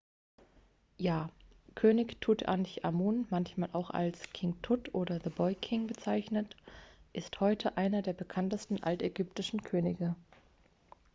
[0.97, 1.29] ja
[1.75, 6.57] könig tutanchamun manchmal auch als king tut oder the boy king bezeichnet
[7.13, 10.15] ist heute einer der bekanntesten altägyptischen könige